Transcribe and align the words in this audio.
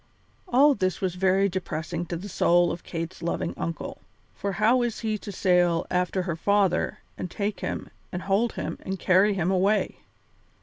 All 0.47 0.73
this 0.73 0.99
was 0.99 1.13
very 1.13 1.47
depressing 1.47 2.07
to 2.07 2.17
the 2.17 2.27
soul 2.27 2.71
of 2.71 2.81
Kate's 2.83 3.21
loving 3.21 3.53
uncle, 3.55 3.99
for 4.35 4.53
how 4.53 4.77
was 4.77 5.01
he 5.01 5.15
to 5.19 5.31
sail 5.31 5.85
after 5.91 6.23
her 6.23 6.35
father 6.35 6.97
and 7.19 7.29
take 7.29 7.59
him 7.59 7.91
and 8.11 8.23
hold 8.23 8.53
him 8.53 8.79
and 8.81 8.97
carry 8.99 9.35
him 9.35 9.51
away? 9.51 9.97